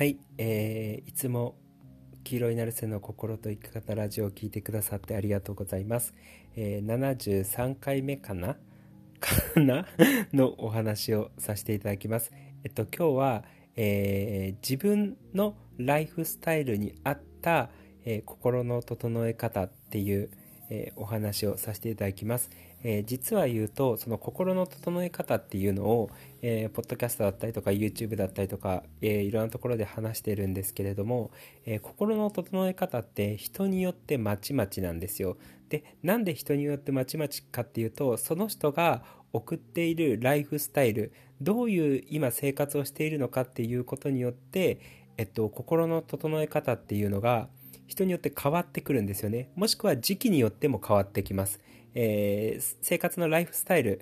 [0.00, 1.56] はい、えー、いつも
[2.24, 6.14] 黄色いナルセの心と生き方ラジオを聞いてくださってありがとうございます。
[6.56, 8.56] えー、73回目かな？
[9.20, 9.86] かな？
[10.32, 12.32] のお話をさせていただきます。
[12.64, 13.44] えっと、今日は、
[13.76, 17.68] えー、自分のライフスタイルに合った、
[18.06, 20.30] えー、心の整え方っていう、
[20.70, 22.48] えお話をさせていただきます。
[22.82, 26.10] えー、実は言うとその心の整え方っていうのを、
[26.42, 31.30] えー、ポッドキャストだったりとか YouTube だったりとか、えー、いろんなところで話してるんですけれども、
[31.66, 35.36] え心の整え方って人によってまちまちなんですよ。
[35.68, 44.80] でなんで人によってまちまちかっていうとその人が送っているライフスタイルどういう今生活をしているのかっていうことによって、
[45.16, 47.48] えっと、心の整え方っていうのが
[47.90, 49.50] 人によって変わってくるんですよね。
[49.56, 51.60] もしくは時期によっても変わってきます。
[51.94, 54.00] えー、生活のライフスタイル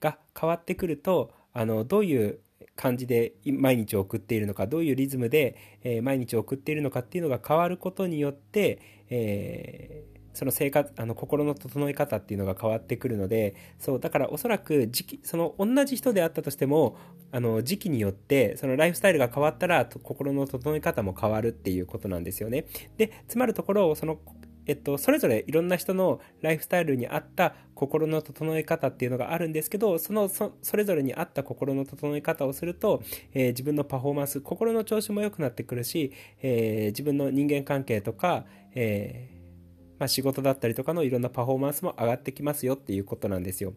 [0.00, 2.40] が変わってくるとあのどういう
[2.74, 16.96] 感じで毎日を送っているのかどういうリズムで、えー、毎日を送っているのかっていうのが変わることによって、えー、その生活あの心の整え方っていうのが変わってくるのでそうだからおそらく時期その同じ人であったとしても
[17.32, 22.66] あの時期によってそのライフスタイルが変わったら心の整え方も変わるっていうことなんですよね。
[22.98, 24.20] でつまるところその
[24.68, 38.44] えっと、それぞれいろんな人のライフスタイルに合った心の整え方っていうのがあるんですけど、そのそれぞれに合った心の整え方をすると、えー、自分のパフォーマンス、心の調子も良くなってくるし、えー、自分の人間関係とか、
[38.74, 39.37] えー、
[39.98, 43.72] まあ、仕事だったりとかのいろんなパフォーマンスも上がってきますよっていうことなんですよ。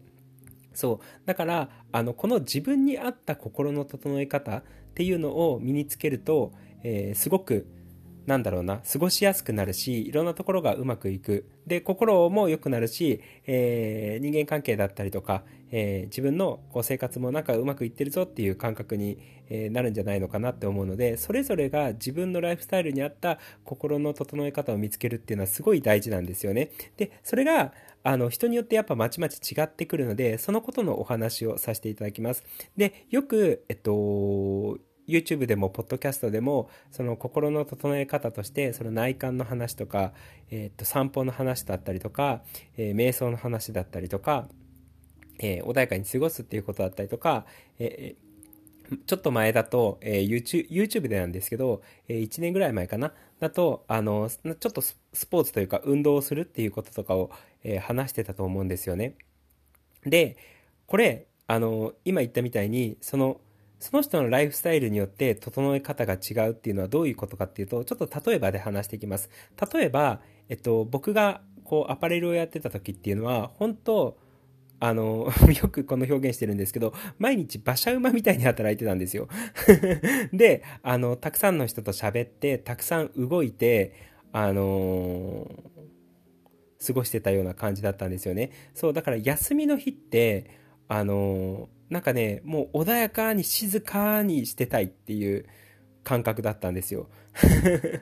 [0.74, 1.26] そう。
[1.26, 4.62] だから、あの、この自分に合った心の整え方っ
[4.94, 7.66] ていうのを身につけると、えすごく、
[8.26, 11.46] なんだろうな、過ごしやすくなるし、いろんなところがうまくいく。
[11.66, 15.42] で、心も良くなるし、えー、人間関係だったりとか、
[15.72, 26.70] えー、自分のこう生活もなんかうまくいってるぞっていう感覚に、えー、なるんじゃないのかなって思うので、それぞれが自分のライフスタイルに合った心の整え方を見つけるっていうのはすごい大事なんですよね。
[26.96, 27.72] で、それが、
[28.04, 32.44] あの、人によってやっぱまちまち違ってくるので、そのことのお話をさせていただきます。
[32.76, 34.78] で、よく、えっと、
[35.08, 40.12] YouTube でも、ポッドキャストでも、その心の整え方として、その内観の話とか、
[40.50, 42.42] えっ、と、散歩の話だったりとか、
[42.76, 44.48] え、瞑想の話だったりとか、
[45.38, 47.46] え、穏やかに過ごすっていうことだったりとか、
[47.78, 48.14] え、
[49.06, 54.96] ちょっと前だと、え、YouTube, YouTube でなんですけど、え、1年ぐらい前かな、だと、あの、ちょっとス
[55.30, 57.30] ポーツというか運動をするっていうこととかを、
[57.64, 59.16] え、話してたと思うんですよね。
[60.04, 60.36] で、
[60.86, 63.40] これ、あの、今言ったみたいに、その、
[63.82, 69.28] その人のライフスタイルによって整え方が違うっていうのはどういうことかっていうと、ちょっと例えばで話していきます。
[69.74, 74.16] 例えば、えっと、僕がこうアパレルをやってた時っていうのは、本当
[74.78, 79.26] あの、 よくこの表現してるんですけど、毎日馬車馬みたいに働いてたんですよ。
[80.32, 83.94] で、あの、たくさんの人と喋って、たくさん動いて、
[84.30, 88.52] あのー、過ごしてたような感じだったんですよね。
[88.74, 90.46] そう、だから休みの日って、
[90.86, 95.44] あのーなんかね、もう穏やかに静かにしてたいっていう
[96.04, 97.10] 感覚だったんですよ。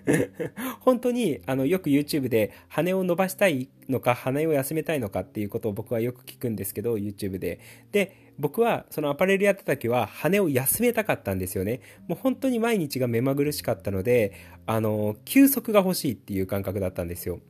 [0.79, 7.59] 本当に、あの、よく YouTube で羽を伸ばしたいのか、羽を休めたいのかっていうことを僕はよく聞くんですけど、YouTube で。
[7.91, 11.81] で、僕はそのアパレルやってた時は羽を休めたかったんですよね。
[12.07, 14.35] もう本当に毎日が目まぐるしかったので、
[14.67, 17.41] あの、休息が欲しいっていう感覚だったんですよ。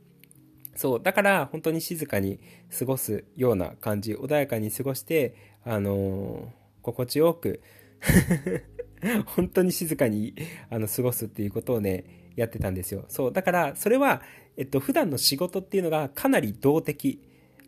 [0.75, 2.39] そう、だから本当に静かに
[2.77, 6.51] 過ごすような感じ、穏やかに過ごして、あの、
[6.81, 7.61] 心地よく
[9.25, 10.35] 本当に静かに
[10.69, 13.05] あの過ごすっていうことをね、やってたんですよ。
[13.07, 14.21] そう、だからそれは、
[14.57, 17.21] えっと、普段の仕事っていうのがかなり動的。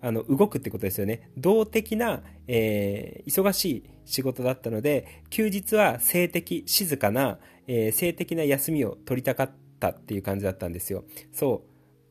[0.05, 1.29] あの、動くってことですよね。
[1.37, 11.05] 動的な、えー、忙しい仕事だったので、休日は静的、静かな、えー、静的な休みを取りたかったっていう感じだったんですよ。
[11.31, 11.63] そ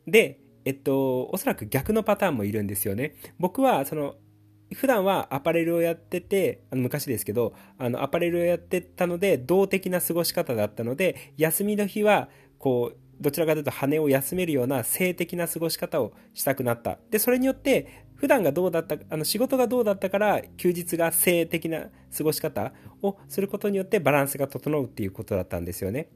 [0.07, 0.11] う。
[0.11, 3.15] で、えっと、おそらく逆のパターンもいるんですよね。
[3.39, 4.15] 僕は、その、
[4.75, 12.29] 普段はアパレルをやってて、あの昔ですけど、あのアパレルをやってたので、動的な過ごし方だったので、休みの日は、
[12.59, 16.99] こう、どちらかというと羽を休めるような性的な過ごし方をしたくなった。
[17.11, 21.87] で、それによって、普段がどうだった、あの仕事がどうだったから、休日が性的な
[22.17, 22.73] 過ごし方
[23.03, 26.09] をすることによってバランスが整うっていうことだったんですよね。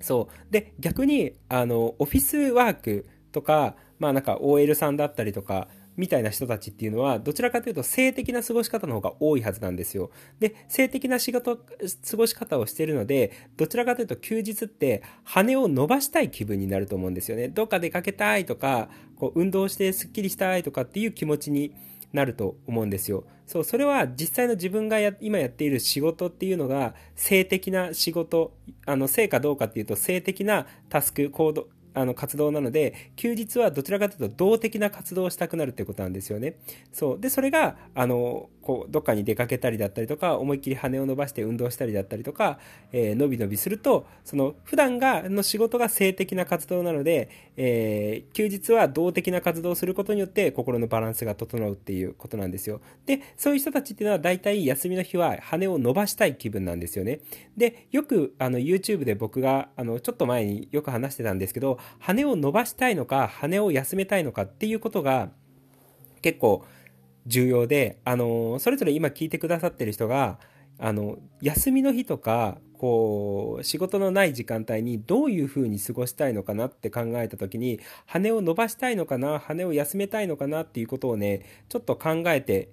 [0.00, 0.52] そう。
[0.52, 10.10] で、逆に、あの、オフィスワークとか、まあなんか OL さんだったりとか、みたいな人たちっていうのは、どちらかというと性的な過ごし方の方が多いはずなんですよ。
[10.38, 17.48] で、性的な仕事、過ごし方をしているので、どちらかというと休日って羽を伸ばしたい気分になると思うんですよね。
[17.48, 21.74] どっか出かけたいとか、こう運動してスッキリしたいとかっていう気持ちに
[22.12, 23.24] なると思うんですよ。
[23.46, 28.52] そう、それは実際の自分がや今やっている仕事っていうのが性的な仕事、
[28.86, 31.68] あの、性かどうかっていうと性的なタスク、行動、
[31.98, 36.54] あの活動なので休日はどちらかというと動的な活動をしたくなるっていうことなんですよね。
[36.92, 42.58] そうでそれがあのこうどっかに出かけたりだったりとか思いっきり羽を伸ばして運動したりだったりとか、
[42.92, 52.82] えー、伸び伸びするとその普段がの仕事が性的な活動なので、えー、休日は動的な活動をすることによって心のバランスが整うっていうことなんですよ。
[53.06, 57.20] でそういう人たちっていうのは大体休みの日は羽を伸ばしたい気分なんですよね。
[57.56, 65.30] でよくあの YouTube で僕があのちょっと前によく話してたんですけど羽を伸ばしたいのか羽を休めたいのかっていうことが
[66.20, 66.66] 結構
[67.28, 70.38] 重要で、あのそれぞれ今聞いてくださってる人が
[70.78, 82.70] あの休みの日とかこう仕事のない時間帯にどういうふうに過ごしたいのかなって考えた時に羽を伸ばしたいのかな羽を休めたいのかなっていうことをねちょっと考えて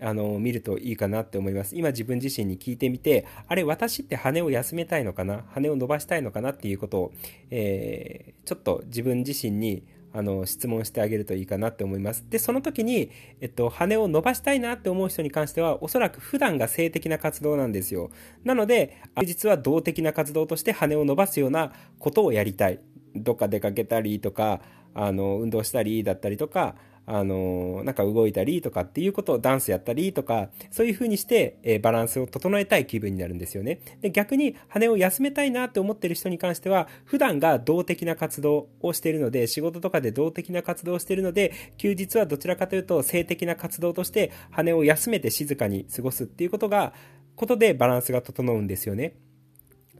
[0.00, 1.76] あの見るといいかなって思います。
[1.76, 7.12] 今自分自身に聞いてみてあれ私って羽を休めたいのかな羽を伸ばしたいのかなっていうことを、
[7.50, 12.24] えー、ちょっと自分自身にあの質問してあげるといいかなって思います。
[12.28, 13.10] でその時に、
[13.40, 18.10] えっと、羽を伸ばしたいなって思う人に関してはおそらく普段が性的な活動なんですよ。
[18.44, 22.80] なので実は動的な活動として羽を伸ばすようなことをやりたい。
[23.14, 24.60] どっか出かけたりとか
[24.94, 33.80] あの運動したりだったりとかあのなんか動いたりとかっていうことをダンスやったりとか、そういう風にして、え、バランスを整えたい気分になるんですよね。
[34.00, 46.92] で、逆に羽を休めたいなって思ってる人に関しては、普段が動的な活動をしているので、仕事とかで動的な活動をしているので、休日はどちらかというと性的な活動として羽を休めて静かに過ごすっていうことが、
[47.34, 49.14] ことでバランスが整うんですよね。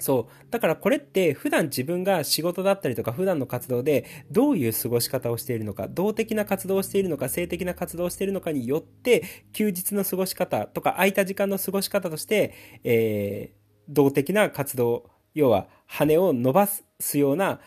[0.02, 0.46] そう。
[0.50, 9.22] だからこれって普段自分が仕事だったりとか普段の活動でどういう過ごし方をしているのか、動的な活動をしているのか、性的な活動をしているのかによって
[9.52, 12.52] 休日の過ごし方とか空いた時間の過ごし方として、
[12.82, 17.60] えー、動的な活動、要は羽を伸ばすような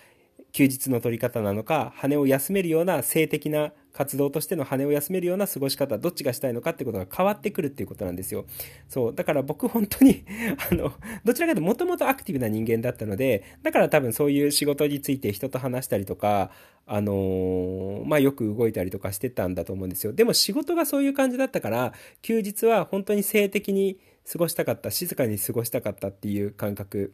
[0.55, 8.45] 休日の取り方なのか、羽を休めるような性的な活動としての羽を休めるような過ごし方、どっちがしたいのかってことが変わってくるっていうことなんですよ。
[8.87, 9.13] そう。
[9.13, 10.23] だから僕本当に
[10.71, 10.93] あの、
[11.25, 16.51] どちらかというともともとアクティブな人間だったので、だから多分そういう仕事について人と話したりとか、
[16.85, 20.13] あのー、まあ、よく動いたりとかしてたんだと思うんですよ。
[20.13, 21.91] でも仕事がそういう感じだったから、
[22.21, 23.99] 休日は本当に性的に
[24.31, 27.13] 過ごしたかった、静かに過ごしたかったっていう感覚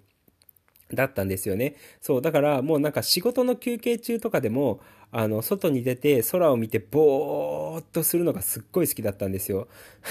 [0.96, 1.76] だったんですよね。
[2.00, 4.80] そう、だからもうなんか仕事の休憩中とかでも、
[5.12, 9.68] あの、外に出て空を見てぼーっとするのがすっごい好きだったんですよ。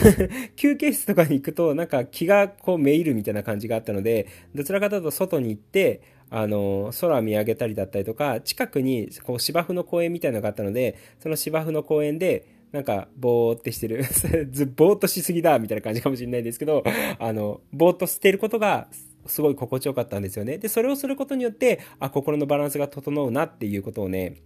[0.57, 14.05] 休憩室とかに行くとなんか気がこうめいるみたいな感じがあったので、どちらかというと外に行って、あの、空見上げたりだったりとか、近くにこう芝生の公園みたいなのがあったので、その芝生の公園で、なんか、ぼーってしてる。
[14.53, 16.85] ずぼーっとしすぎだ、みたいな感じかもしれないですけど、
[17.19, 18.87] あの、ぼーっとしてることが
[19.27, 20.59] すごい心地よかったんですよね。
[20.59, 24.37] で、それをすることによって、あ、心のバランスが整うなっていうことをね、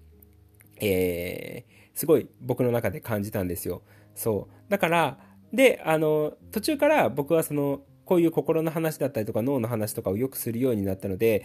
[0.80, 3.82] えー、すごい僕の中で感じたんですよ。
[4.14, 4.70] そう。
[4.70, 5.18] だから、
[5.52, 11.44] で、あの、途中から僕はその、こういう心の話だったりとか脳の話とかをよくするようになったので、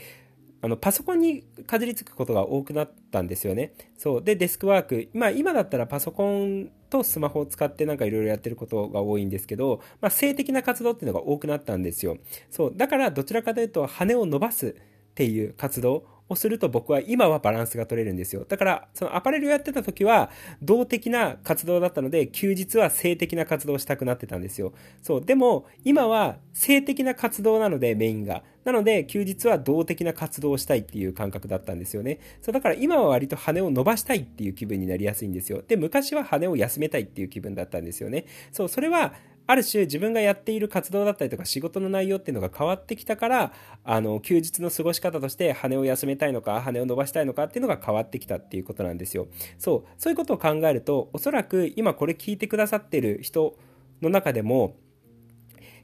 [0.62, 3.74] あの、パソコンにかじりつくことが多くなったんですよね。
[3.98, 4.24] そう。
[4.24, 5.10] で、デスクワーク。
[5.14, 12.18] まあ、今だったらパソコンとスマホを使ってなんかいろいろやってることが多いんですけど、まあ、性的な活動っていうのが多くなったんですよ。
[12.52, 12.74] そう。
[12.76, 14.74] だから、どちらかというと、羽を伸ばすっ
[15.16, 18.46] ていう活動をすると僕は今はバランスが取れるんですよ。
[18.48, 20.30] だから、そのアパレルをやってた時は、
[20.62, 24.74] 動的な活動だったので、休日は性的な活動をしたくなってたんですよ。
[25.02, 25.26] そう。
[25.26, 28.44] でも、今は性的な活動なので、メインが。
[28.64, 32.20] なので、休日は動的な活動をしたいっていう感覚だったんですよね。
[32.42, 35.64] そう、だから今は割と羽を伸ばしたいっていう気分になりやすいんですよ。
[35.68, 38.26] で、昔は羽を休めたいっていう気分だったんですよね。
[38.52, 39.14] そう、それは、
[39.50, 43.52] ある種自分がやっている活動だったりとか仕事の内容っていうのが変わってきたから、
[43.84, 49.28] あの、休日の過ごし方として羽を休めたいのか、羽を伸ばしたいのかっていうのが変わってきたっていうことなんですよ。
[49.58, 53.58] そう、そういうことを考えると、おそらく今これ聞いてくださってる人
[54.04, 54.76] の中でも、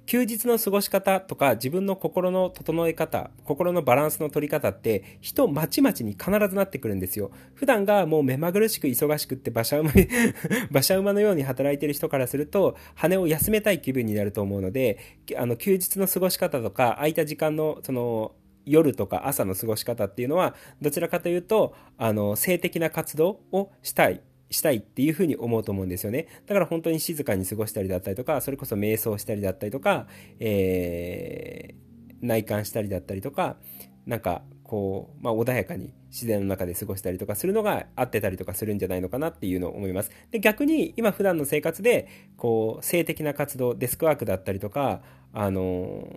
[0.05, 7.31] 休日の過ごし方とか自分の心の整え方、心のバランスの取り方って人まちまちに必ずなってくるんですよ。
[7.53, 10.07] 普段がもう目まぐるしく忙しくって馬車馬に
[10.69, 14.99] 馬車馬のように働いてる人からすると羽を休めたい気分になると思うので、
[15.35, 18.33] あの休日の過ごし方とか空いた時間のその
[18.65, 26.27] 夜とか朝の過ごし方っていうのはどちらかというとあの性的な活動をしたいしたいっていうふうに思うと思うんですよね。
[26.45, 30.07] だから本当に静かに過ごしたりだったりとか、それこそ瞑想したりだったりとか、
[30.39, 33.57] えー、内観したりだったりとか、
[34.05, 40.11] なんかこう、まあ、穏やかに自然の中で過ごしたりとかするのが合ってたりとかするんじゃないのかなっていうのを思います。
[40.31, 45.01] で逆に今普段の生活でこう性的な活動デスクワークだったりとか
[45.33, 46.07] あの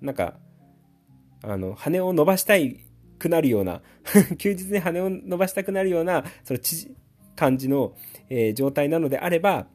[0.00, 0.34] なんか
[1.42, 2.80] あの羽を伸ばしたい
[3.18, 3.82] くなるような
[4.38, 6.60] 休日に羽を伸ばしたくなるようなその
[7.36, 7.94] 感じの、
[8.28, 9.66] えー、状態なのであれば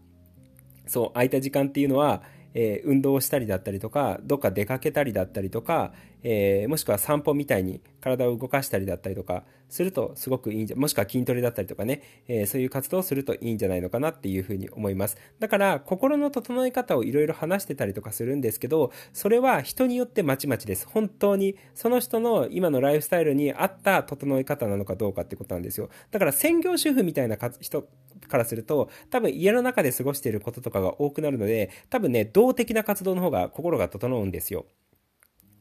[0.85, 2.21] そう空いた時間っていうのは
[2.59, 5.93] えー、運動したりだったりとかどっか出かけたりだったりとか、
[6.23, 15.17] えー、もしくは散歩みたいに体を動かしたりだったりとかするとすごくいいんじゃもしくは筋トレだったりとかね、えー、そういう活動をするといいんじゃないのかなっていうふうに思います。
[15.39, 20.87] だから心の整え方をいろいろ話してたりとかするんですけどそれは人によってまちまちです。
[20.87, 25.89] 本当にその人の今のライフスタイルに合った整え方なのかどうかってことなんですよ。
[26.11, 27.87] だから専業主婦みたいな人
[28.27, 34.65] からすると、多分家の中で過ごしていることとかが多くなるので、多分ね、動的な活動の方が心が整うんですよ。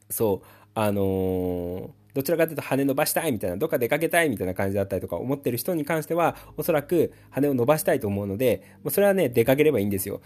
[0.09, 10.21] そう、あのー、どちらかというと羽伸ばしたいみたいな、どっか出かけたいみたいな感じだったりとか思ってる人に関しては、おそらく羽を伸ばしたいと思うので、もうそれはね、出かければいいんですよ。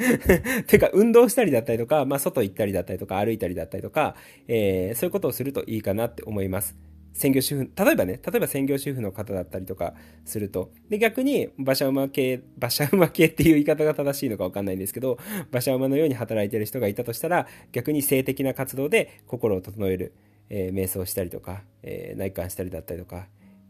[0.68, 4.16] てか、運動したりだったりとか、まあ、外行ったりだったりとか、歩いたりだったりとか、
[4.48, 6.76] えー、そういうことをするといいかなって思います。
[7.14, 9.94] 専業主婦、例えばね、例えば専業主婦の方だったりとか
[10.24, 15.18] すると、で、逆に馬車馬系、馬車馬系っていう言い方が正しいのかわかんないんですけど、
[15.50, 20.12] 馬車馬のように働いてる人がいたとしたら、逆に性的な活動で心を整える、
[20.50, 23.26] えー、瞑想したりとか、えー、内観したりだったりとか、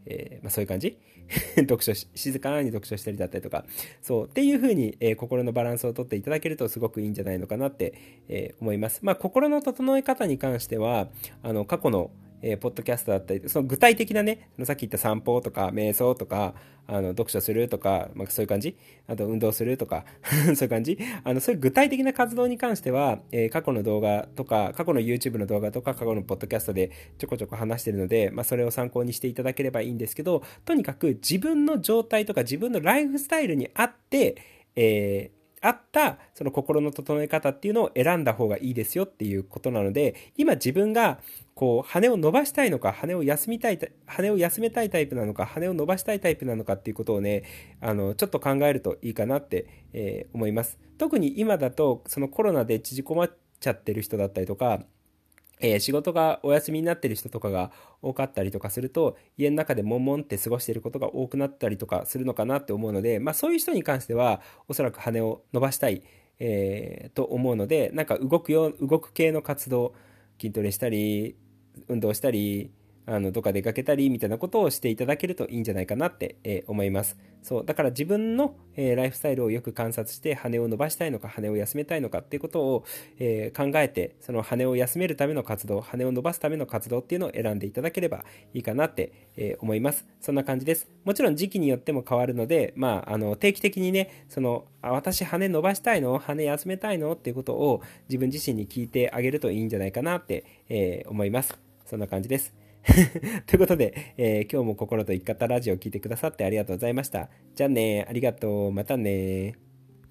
[0.07, 0.97] えー、まあ、そういう感じ？
[1.57, 3.65] 読書静かに読書したりだったりとか、
[4.01, 7.93] そう、っていう風に、えー、心のバランスをとっていただけるとすごくいいんじゃないのかなって、
[8.27, 8.99] えー、思います。
[9.03, 11.09] まあ、心の整え方に関しては、
[11.41, 12.11] あの、過去の、
[12.47, 16.53] えー、ポッドキャストだったり、その具体的なね、さっき言った散歩とか、瞑想とか、
[16.85, 18.77] あの、読書するとか、まあ、そういう感じ？
[19.07, 20.99] あと、運動するとか そういう感じ？
[21.23, 34.35] あの、そういう具体的な活動に関しては、えー、過去の動画とか、過去の YouTube の動画とか、過去のポッドキャストでちょこちょこ話してるので、まあ、それを参考にしていただければいいんですけど、とにかく自分の状態とか自分のライフスタイルに合って、
[34.75, 35.34] えー、
[35.65, 41.19] 合ったその心の整え方っていうのを選んだ方がいいですよっていうことなので今自分が
[41.55, 47.43] こう羽を伸ばしたいのか羽を休みたい羽を休めたいタイプなのか羽を伸ばしたいタイプなのかっていうことをね
[47.81, 50.77] あのちょっと考えるといいかなって、えー、思います。
[50.97, 54.81] 特に今だとそのコロナで縮こまっちゃってる人だったりとか
[55.59, 57.71] えー、仕事がお休みになってる人とかが
[58.01, 66.03] 多かったりとかすると家の中で悶々って過ごしていることが多くなったりとかするのかなって思うので、まあ、そういう人に関してはおそらく羽を伸ばしたい、
[66.39, 69.93] えー、と思うのでなんか動くよ動く系の活動
[70.39, 71.35] 筋トレしたり
[71.87, 72.71] 運動したり
[73.07, 77.17] あのどっか出かけたりみたいなことをしていただけるといいんじゃないかなって、えー、思います。
[77.43, 77.65] そう。
[77.65, 82.85] だから自分の、えー、ライフスタイルをよく観察して羽を伸ばしたいのか羽を休めたいのかっていうことを、
[83.19, 90.07] えー、考えてその羽を休めるための活動羽を伸ばすための活動っていうのを選んでいただければいいかなって、え思います。
[90.19, 90.89] そんな感じです。
[91.03, 96.17] もちろん時期によっても変わるので、まあ、あの定期的にねそのあ私羽伸ばしたいの？
[96.17, 97.13] 羽休めたいの？
[97.13, 101.55] っていうことを自分自身に聞いてあげるといいんじゃないかなって、え思います。
[101.85, 102.64] そんな感じです。
[103.47, 107.29] ということで、えー、今日も心と生き方ラジオを聴いてくださってありがとうございました。
[107.55, 108.71] じゃあね、ありがとう。
[108.71, 109.64] またね。